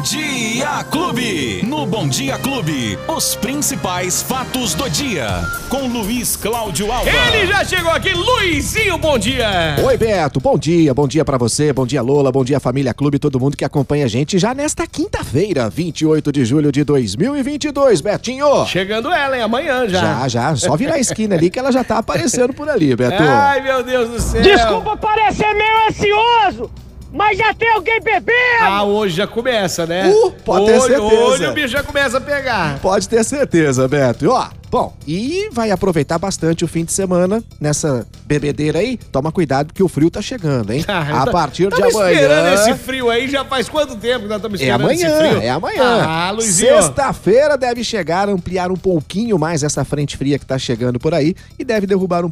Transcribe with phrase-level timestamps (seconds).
[0.00, 1.62] Bom Dia Clube.
[1.62, 5.28] No Bom Dia Clube, os principais fatos do dia.
[5.68, 7.10] Com Luiz Cláudio Alba.
[7.10, 9.76] Ele já chegou aqui, Luizinho, bom dia.
[9.84, 13.18] Oi, Beto, bom dia, bom dia pra você, bom dia, Lola, bom dia, família Clube,
[13.18, 18.64] todo mundo que acompanha a gente já nesta quinta-feira, 28 de julho de 2022, Betinho.
[18.64, 19.42] Chegando ela, hein?
[19.42, 20.00] Amanhã já.
[20.00, 23.22] Já, já, só virar a esquina ali que ela já tá aparecendo por ali, Beto.
[23.22, 24.40] Ai, meu Deus do céu.
[24.40, 26.70] Desculpa parecer meio ansioso,
[27.12, 28.32] mas já tem alguém bebendo!
[28.62, 30.08] Ah, hoje já começa, né?
[30.08, 31.02] Uh, pode ter certeza.
[31.24, 32.78] Olho, o bicho já começa a pegar.
[32.80, 34.24] Pode ter certeza, Beto.
[34.24, 38.96] E ó, bom, e vai aproveitar bastante o fim de semana nessa bebedeira aí.
[39.10, 40.84] Toma cuidado porque o frio tá chegando, hein?
[40.88, 42.12] Ah, a partir de amanhã.
[42.12, 45.28] esperando esse frio aí, já faz quanto tempo que nós estamos É esperando esse amanhã,
[45.30, 45.42] frio?
[45.42, 46.04] é amanhã.
[46.06, 46.74] Ah, Luizinho.
[46.76, 51.34] Sexta-feira deve chegar, ampliar um pouquinho mais essa frente fria que tá chegando por aí
[51.58, 52.30] e deve derrubar um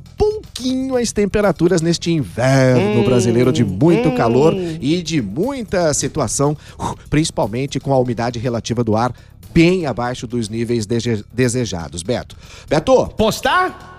[0.59, 6.95] pouquinho as temperaturas neste inverno Hum, brasileiro de muito calor e de muita situação, uh,
[7.09, 9.13] principalmente com a umidade relativa do ar
[9.53, 10.87] bem abaixo dos níveis
[11.33, 12.03] desejados.
[12.03, 12.37] Beto,
[12.69, 13.97] Beto, Postar?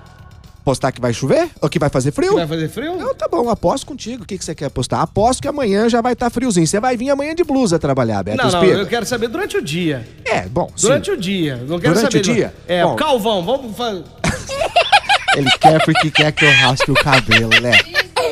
[0.63, 2.35] postar que vai chover ou que vai fazer frio?
[2.35, 2.95] Vai fazer frio?
[2.95, 4.23] Não, tá bom, aposto contigo.
[4.23, 5.01] O que, que você quer apostar?
[5.01, 6.67] Aposto que amanhã já vai estar friozinho.
[6.67, 8.79] Você vai vir amanhã de blusa trabalhar, Beto Não, não, Espiga.
[8.79, 10.07] eu quero saber durante o dia.
[10.25, 10.87] É, bom, sim.
[10.87, 11.55] Durante o dia.
[11.67, 12.29] Não quero Durante saber.
[12.31, 12.53] o dia?
[12.67, 12.93] É, Bom.
[12.93, 14.03] o Calvão, vamos fazer.
[15.35, 17.71] Ele quer porque quer que eu raspe o cabelo, né?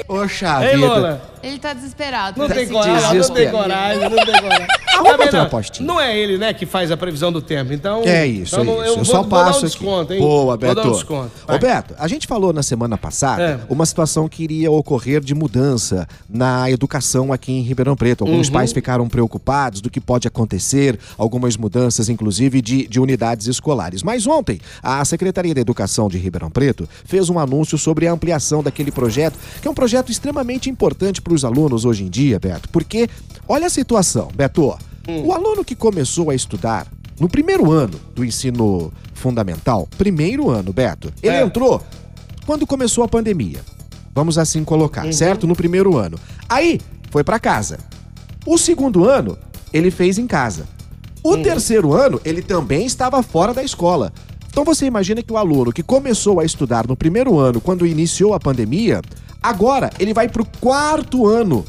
[0.06, 0.88] Poxa Ei, vida.
[0.88, 1.22] Lola.
[1.48, 2.40] Ele tá desesperado.
[2.40, 4.68] Não tem coragem, não tem coragem, não tem coragem.
[4.98, 5.22] Arruma Tá vendo?
[5.24, 5.88] outra apostinha.
[5.88, 8.02] Não é ele, né, que faz a previsão do tempo, então...
[8.04, 8.88] É isso, então é isso.
[8.90, 9.66] Eu, vou, só vou passo dar um aqui.
[9.68, 10.20] desconto, hein?
[10.20, 10.74] Boa, Beto.
[10.76, 11.32] Vou dar um desconto.
[11.48, 13.60] Ô, Beto, a gente falou na semana passada É.
[13.70, 18.24] uma situação que iria ocorrer de mudança na educação aqui em Ribeirão Preto.
[18.26, 18.54] Alguns Uhum.
[18.54, 24.02] pais ficaram preocupados do que pode acontecer, algumas mudanças, inclusive, de, de unidades escolares.
[24.02, 28.64] Mas ontem, a Secretaria da Educação de Ribeirão Preto fez um anúncio sobre a ampliação
[28.64, 32.68] daquele projeto, que é um projeto extremamente importante para os alunos hoje em dia, Beto,
[32.70, 33.08] porque
[33.48, 34.78] olha a situação, Beto.
[35.24, 36.86] O aluno que começou a estudar
[37.18, 41.42] no primeiro ano do ensino fundamental, primeiro ano, Beto, ele É.
[41.44, 41.82] entrou
[42.46, 43.62] quando começou a pandemia.
[44.14, 45.48] Vamos assim colocar, certo?
[45.48, 46.20] No primeiro ano.
[46.50, 47.80] Aí, foi pra casa.
[48.46, 49.38] O segundo ano,
[49.72, 50.68] ele fez em casa.
[51.24, 54.12] O terceiro ano, ele também estava fora da escola.
[54.50, 58.34] Então você imagina que o aluno que começou a estudar no primeiro ano, quando iniciou
[58.34, 59.02] a pandemia,
[59.42, 61.66] agora ele vai pro quarto ano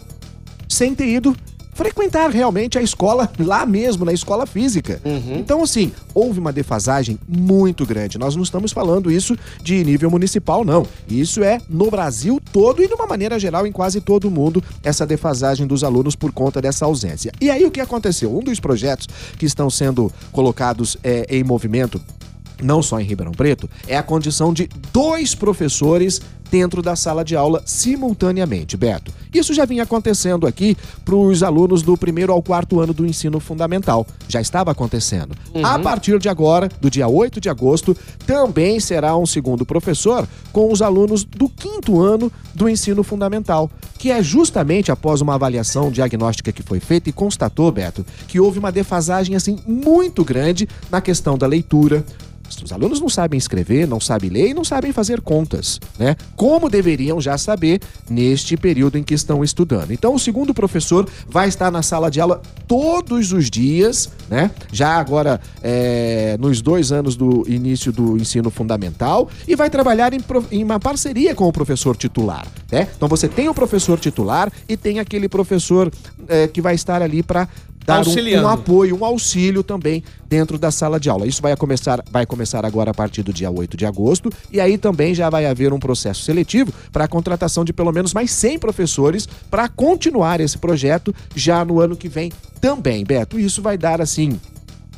[0.68, 1.34] sem ter ido
[1.78, 5.00] frequentar realmente a escola lá mesmo, na escola física.
[5.38, 8.18] Então, assim, houve uma defasagem muito grande.
[8.18, 10.84] Nós não estamos falando isso de nível municipal, não.
[11.08, 15.06] Isso é no Brasil todo e de uma maneira geral em quase todo mundo, essa
[15.06, 17.30] defasagem dos alunos por conta dessa ausência.
[17.40, 18.36] E aí o que aconteceu?
[18.36, 19.06] Um dos projetos
[19.38, 22.00] que estão sendo colocados é, em movimento
[22.62, 26.20] não só em Ribeirão Preto, é a condição de dois professores
[26.50, 29.12] dentro da sala de aula simultaneamente, Beto.
[29.32, 33.38] Isso já vinha acontecendo aqui para os alunos do primeiro ao quarto ano do ensino
[33.38, 34.06] fundamental.
[34.28, 35.34] Já estava acontecendo.
[35.62, 40.72] A partir de agora, do dia 8 de agosto, também será um segundo professor com
[40.72, 46.52] os alunos do quinto ano do ensino fundamental, que é justamente após uma avaliação diagnóstica
[46.52, 51.36] que foi feita e constatou, Beto, que houve uma defasagem assim muito grande na questão
[51.36, 52.04] da leitura,
[52.56, 56.16] os alunos não sabem escrever, não sabem ler e não sabem fazer contas, né?
[56.36, 59.92] Como deveriam já saber neste período em que estão estudando.
[59.92, 64.50] Então, o segundo professor vai estar na sala de aula todos os dias, né?
[64.72, 70.20] Já agora é, nos dois anos do início do ensino fundamental e vai trabalhar em,
[70.50, 72.88] em uma parceria com o professor titular, né?
[72.96, 75.92] Então, você tem o professor titular e tem aquele professor
[76.28, 77.48] é, que vai estar ali para
[77.88, 78.46] dar um, Auxiliando.
[78.46, 81.26] um apoio, um auxílio também dentro da sala de aula.
[81.26, 84.76] Isso vai começar, vai começar agora a partir do dia 8 de agosto e aí
[84.76, 88.58] também já vai haver um processo seletivo para a contratação de pelo menos mais 100
[88.58, 93.38] professores para continuar esse projeto já no ano que vem também, Beto.
[93.38, 94.38] Isso vai dar assim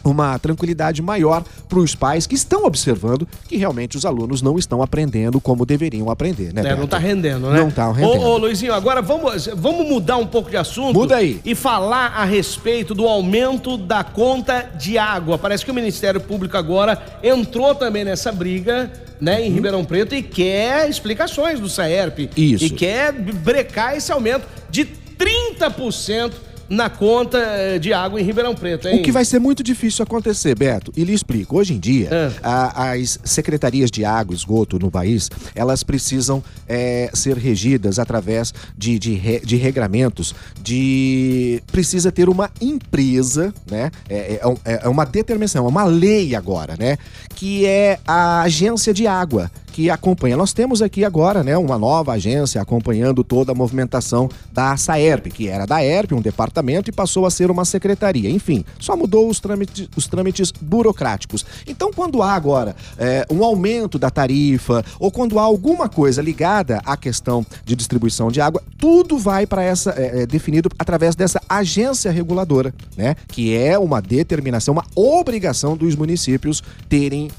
[0.04, 4.82] uma tranquilidade maior para os pais que estão observando que realmente os alunos não estão
[4.82, 6.62] aprendendo como deveriam aprender, né?
[6.62, 6.88] É, não Beto?
[6.88, 7.60] tá rendendo, né?
[7.60, 8.22] Não tá rendendo.
[8.22, 10.94] Ô, ô, Luizinho, agora vamos, vamos mudar um pouco de assunto.
[10.94, 11.40] Muda aí.
[11.44, 15.38] E falar a respeito do aumento da conta de água.
[15.38, 20.22] Parece que o Ministério Público agora entrou também nessa briga, né, em Ribeirão Preto e
[20.22, 22.30] quer explicações do SAERP.
[22.36, 22.64] Isso.
[22.64, 24.88] E quer brecar esse aumento de
[25.18, 26.32] 30%
[26.70, 29.00] na conta eh, de água em Ribeirão Preto, hein?
[29.00, 31.58] O que vai ser muito difícil acontecer, Beto, e lhe explico.
[31.58, 32.32] Hoje em dia, É.
[32.42, 38.54] a- as secretarias de água e esgoto no país, elas precisam é, ser regidas através
[38.78, 40.32] de, de, re- de regramentos,
[40.62, 41.60] de...
[41.72, 43.90] Precisa ter uma empresa, né?
[44.08, 46.96] É, é um- é uma determinação, é uma lei agora, né?
[47.34, 50.36] Que é a agência de água que acompanha.
[50.36, 55.48] Nós temos aqui agora, né, uma nova agência acompanhando toda a movimentação da SAERP, que
[55.48, 58.28] era da ERP, um departamento e passou a ser uma secretaria.
[58.30, 61.44] Enfim, só mudou os trâmites, os trâmites burocráticos.
[61.66, 66.80] Então, quando há agora é, um aumento da tarifa ou quando há alguma coisa ligada
[66.84, 72.10] à questão de distribuição de água, tudo vai para essa é, definido através dessa agência
[72.10, 73.14] reguladora, né?
[73.28, 77.30] Que é uma determinação, uma obrigação dos municípios terem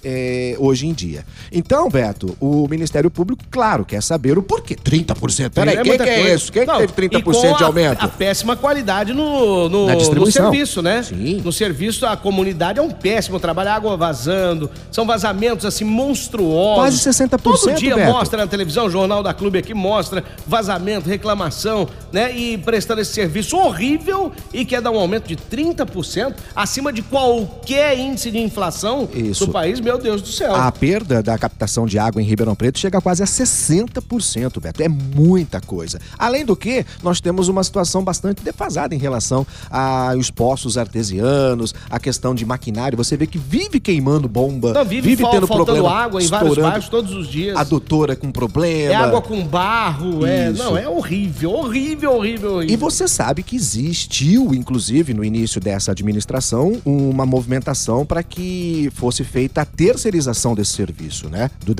[0.58, 1.26] hoje em dia.
[1.52, 4.76] Então, Beto, o Ministério Público, claro, quer saber o porquê.
[4.76, 5.52] 30%.
[5.52, 6.52] Peraí, É quem que é isso?
[6.52, 8.04] Quem que Não, teve e 30% com de a- aumento?
[8.04, 11.04] A, péssima qualidade no, no, no serviço, né?
[11.04, 11.42] Sim.
[11.44, 13.70] No serviço, a comunidade é um péssimo trabalho.
[13.72, 16.76] Água vazando, são vazamentos assim monstruosos.
[16.76, 18.12] Quase 60%, Todo dia Beto.
[18.12, 22.36] mostra na televisão, o Jornal da Clube aqui mostra vazamento, reclamação, né?
[22.36, 27.98] E prestando esse serviço horrível e quer dar um aumento de 30% acima de qualquer
[27.98, 29.46] índice de inflação Isso.
[29.46, 30.56] do país, meu Deus do céu.
[30.56, 34.82] A perda da captação de água em Ribeirão Preto chega a quase a 60%, Beto.
[34.84, 36.00] É muita coisa.
[36.18, 42.00] Além do que, nós temos uma situação bastante defasada em relação aos poços artesianos, a
[42.00, 42.98] questão de maquinário.
[42.98, 46.90] Você vê que vive queimando bomba, Não, vive, fal- tendo problema, água em vários bairros
[46.90, 47.56] todos os dias.
[47.58, 48.92] adutora com problema.
[48.94, 50.52] É água com barro, é.
[50.52, 52.74] Não, é horrível, horrível, horrível, horrível.
[52.74, 59.24] E você sabe que existiu, inclusive, no início dessa administração, uma movimentação para que fosse
[59.24, 61.50] feita a terceirização desse serviço, né?
[61.66, 61.74] Do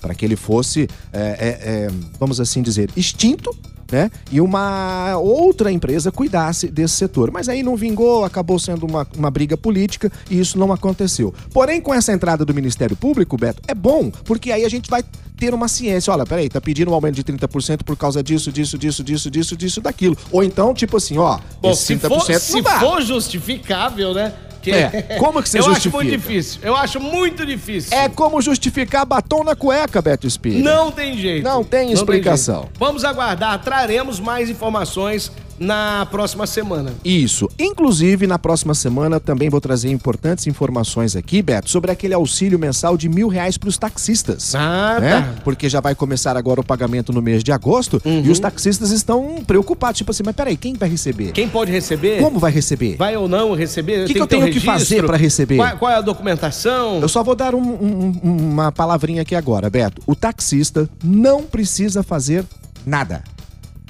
[0.00, 3.54] Para que ele fosse, é, é, é, vamos assim dizer, extinto.
[3.92, 4.10] Né?
[4.32, 7.30] E uma outra empresa cuidasse desse setor.
[7.30, 11.32] Mas aí não vingou, acabou sendo uma, uma briga política e isso não aconteceu.
[11.52, 15.04] Porém, com essa entrada do Ministério Público, Beto, é bom, porque aí a gente vai
[15.36, 16.12] ter uma ciência.
[16.12, 19.56] Olha, peraí, tá pedindo um aumento de 30% por causa disso, disso, disso, disso, disso,
[19.56, 20.16] disso, daquilo.
[20.32, 24.32] Ou então, tipo assim, ó, Bom, esse se 30% for, não se for justificável, né?
[24.70, 25.96] É, como que você Eu justifica?
[25.98, 26.60] acho muito difícil.
[26.62, 27.96] Eu acho muito difícil.
[27.96, 30.62] É como justificar batom na cueca, Beto Espírito.
[30.64, 31.44] Não tem jeito.
[31.44, 32.62] Não tem explicação.
[32.62, 32.78] jeito.
[32.78, 36.92] Vamos aguardar, traremos mais informações na próxima semana.
[37.04, 37.48] Isso.
[37.58, 42.96] Inclusive, na próxima semana também vou trazer importantes informações aqui, Beto, sobre aquele auxílio mensal
[42.96, 44.54] de mil reais para os taxistas.
[44.54, 45.10] Ah, né?
[45.22, 45.34] tá.
[45.44, 49.42] Porque já vai começar agora o pagamento no mês de agosto e os taxistas estão
[49.46, 49.98] preocupados.
[49.98, 51.32] Tipo assim, mas peraí, quem vai receber?
[51.32, 52.20] Quem pode receber?
[52.20, 52.96] Como vai receber?
[52.96, 54.06] Vai ou não receber?
[54.06, 55.56] Que que Tem eu ter um tenho que fazer pra receber?
[55.56, 57.00] Qual, qual é a documentação?
[57.00, 60.02] Eu só vou dar um- um- uma palavrinha aqui agora, Beto.
[60.06, 62.44] O taxista não precisa fazer
[62.86, 63.22] nada.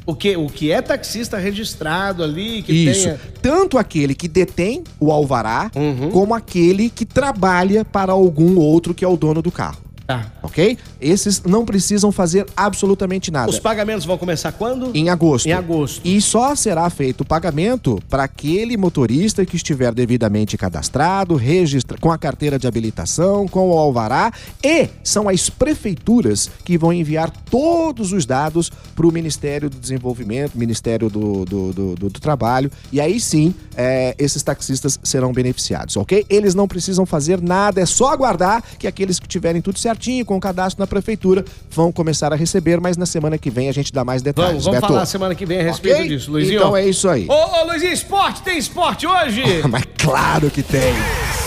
[0.06, 3.05] O que, o que é taxista registrado ali, que Isso.
[3.05, 3.21] tenha...
[3.41, 6.11] Tanto aquele que detém o alvará, Uhum.
[6.11, 9.84] como aquele que trabalha para algum outro que é o dono do carro.
[10.06, 10.31] Tá.
[10.43, 10.77] Ok?
[11.01, 13.49] Esses não precisam fazer absolutamente nada.
[13.51, 14.91] Os pagamentos vão começar quando?
[14.95, 15.47] Em agosto.
[15.47, 16.03] Em agosto.
[16.05, 22.12] E só será feito o pagamento para aquele motorista que estiver devidamente cadastrado, registra com
[22.12, 24.31] a carteira de habilitação, com o alvará.
[24.62, 30.57] E são as prefeituras que vão enviar todos os dados para o Ministério do Desenvolvimento,
[30.59, 32.71] Ministério do, do, do- do- do Trabalho.
[32.93, 36.25] E aí sim, é, esses taxistas serão beneficiados, ok?
[36.29, 40.37] Eles não precisam fazer nada, é só aguardar que aqueles que tiverem tudo certinho com
[40.37, 43.93] o cadastro na prefeitura vão começar a receber, mas na semana que vem a gente
[43.93, 44.50] dá mais detalhes.
[44.50, 44.93] Vamos, vamos Beto.
[44.93, 46.08] falar semana que vem a respeito Ok?
[46.08, 46.58] disso, Luizinho.
[46.58, 47.26] Então é isso aí.
[47.29, 49.43] Ô, ô, Luizinho, esporte, tem esporte hoje?
[49.70, 50.94] Mas claro que tem.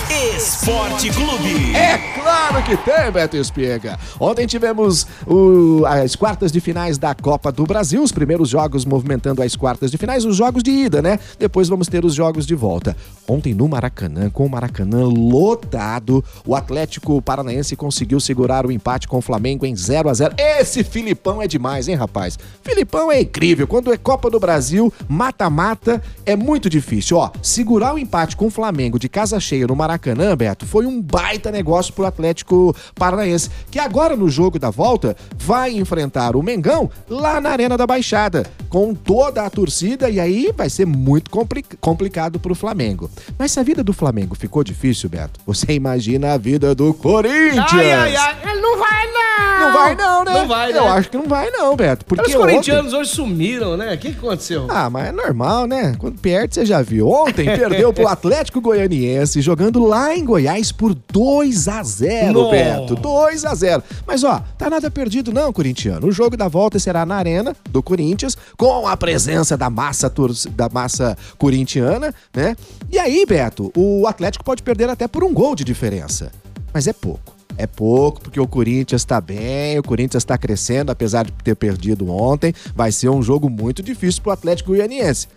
[0.10, 1.76] Esporte Clube.
[1.76, 4.00] É claro que tem, Beto Espiga.
[4.20, 9.42] Ontem tivemos o- as quartas de finais da Copa do Brasil, os primeiros jogos movimentando
[9.44, 11.20] as quartas de finais, os jogos de ida, né?
[11.38, 12.96] Depois vamos ter os jogos de volta.
[13.28, 19.18] Ontem no Maracanã, com o Maracanã lotado, o Atlético Paranaense conseguiu segurar o empate com
[19.18, 22.40] o Flamengo em 0 a 0 Esse Filipão é demais, hein, rapaz?
[22.64, 23.68] Filipão é incrível.
[23.68, 27.18] Quando é Copa do Brasil, mata-mata, é muito difícil.
[27.18, 29.97] Ó, segurar o empate com o Flamengo de casa cheia no Maracanã,
[30.38, 35.72] Beto, foi um baita negócio pro Atlético Paranaense, que agora no jogo da volta vai
[35.74, 40.70] enfrentar o Mengão lá na Arena da Baixada, com toda a torcida, e aí vai
[40.70, 43.10] ser muito compli- complicado pro Flamengo.
[43.38, 47.66] Mas se a vida do Flamengo ficou difícil, Beto, você imagina a vida do Corinthians.
[47.74, 49.18] Ai, ai, ai, ele não vai não!
[49.60, 50.34] Não vai não, né?
[50.34, 50.80] Não vai, né?
[50.80, 52.06] Eu acho que não vai não, Beto.
[52.06, 53.94] Porque Os corintianos hoje sumiram, né?
[53.94, 54.68] O que, que aconteceu?
[54.70, 55.96] Ah, mas é normal, né?
[55.98, 57.08] Quando perde, você já viu.
[57.10, 62.52] Ontem perdeu pro Atlético Goianiense, jogando lá em Goiás por 2 a 0 Nossa.
[62.52, 62.96] Beto.
[62.96, 66.08] 2 a 0 Mas, ó, tá nada perdido não, corintiano.
[66.08, 70.12] O jogo da volta será na Arena do Corinthians, com a presença da massa,
[70.52, 72.56] da massa corintiana, né?
[72.92, 76.32] E aí, Beto, o Atlético pode perder até por um gol de diferença.
[76.74, 77.36] Mas é pouco.
[77.58, 82.08] É pouco, porque o Corinthians tá bem, o Corinthians tá crescendo, apesar de ter perdido
[82.12, 82.54] ontem.
[82.76, 85.28] Vai ser um jogo muito difícil pro Atlético Goianiense.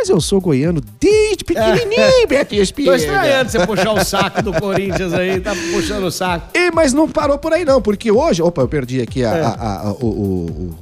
[0.00, 2.96] Mas eu sou goiano desde pequenininho, Beto Tô Espiga.
[2.96, 6.46] estranhando você puxar o saco do Corinthians aí, tá puxando o saco.
[6.56, 8.40] E, mas não parou por aí não, porque hoje...
[8.42, 9.42] Opa, eu perdi aqui a- É.
[9.42, 9.48] a-
[9.88, 10.74] a- o, o- o-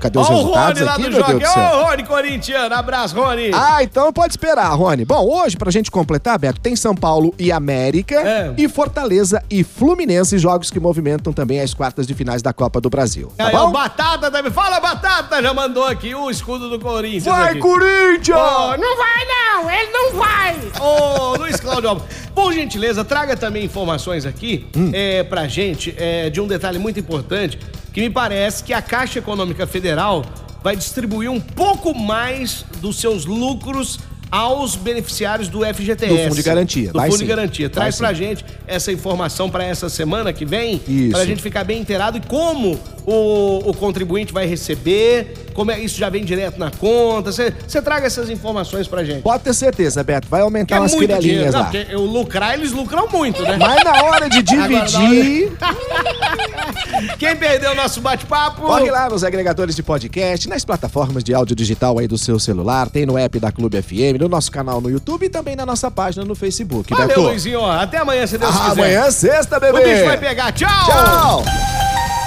[0.00, 1.62] Cadê os Ó o resultados Rony lá aqui, do meu Deus do céu?
[1.78, 2.74] Ô, Rony corintiano.
[2.74, 3.50] Abraço, Rony.
[3.54, 5.04] Ah, então pode esperar, Rony.
[5.04, 8.54] Bom, hoje, pra gente completar, Beto, tem São Paulo e América É.
[8.56, 12.88] e Fortaleza e Fluminense, jogos que movimentam também as quartas de finais da Copa do
[12.90, 13.32] Brasil.
[13.36, 13.70] Tá Aí, bom?
[13.72, 14.50] Batata também.
[14.52, 15.42] Fala, Batata.
[15.42, 17.24] Já mandou aqui o escudo do Corinthians.
[17.24, 17.58] Vai, aqui.
[17.60, 18.38] Corinthians!
[18.38, 20.56] Ô, não vai não, ele não vai.
[20.80, 24.90] Ô, Luiz Cláudio Alves, por gentileza, traga também informações aqui Hum.
[24.92, 27.58] é, pra gente é, de um detalhe muito importante,
[27.92, 30.24] que me parece que a Caixa Econômica Federal
[30.62, 33.98] vai distribuir um pouco mais dos seus lucros
[34.32, 36.06] aos beneficiários do FGTS.
[36.08, 37.24] Do Fundo de Garantia, Do vai Fundo sim.
[37.24, 37.66] de Garantia.
[37.68, 37.98] Vai Traz sim.
[37.98, 41.10] pra gente essa informação pra essa semana que vem, Isso.
[41.10, 45.98] pra gente ficar bem inteirado e como o, o contribuinte vai receber, como é, isso
[45.98, 47.30] já vem direto na conta.
[47.30, 49.20] Você traga essas informações pra gente.
[49.20, 50.26] Pode ter certeza, Beto.
[50.28, 51.64] Vai aumentar é umas quirelinhas lá.
[51.64, 53.58] porque eu lucrar, eles lucram muito, né?
[53.58, 55.52] Mas na hora de hora dividir,
[57.18, 58.62] Quem perdeu o nosso bate-papo?
[58.62, 62.88] corre lá nos agregadores de podcast, nas plataformas de áudio digital aí do seu celular,
[62.88, 65.90] tem no app da Clube FM, no nosso canal no YouTube e também na nossa
[65.90, 66.90] página no Facebook.
[66.92, 67.20] Valeu, Beto.
[67.22, 67.64] Luizinho.
[67.64, 68.72] Até amanhã, se Deus Ah, quiser.
[68.82, 69.84] amanhã é sexta, O bebê.
[69.94, 70.52] bicho vai pegar.
[70.52, 70.68] Tchau!
[70.86, 71.44] Tchau.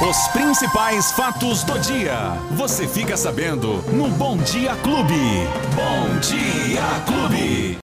[0.09, 2.33] Os principais fatos do dia.
[2.51, 5.47] Você fica sabendo no Bom Dia Clube.
[5.73, 7.73] Bom Dia Clube.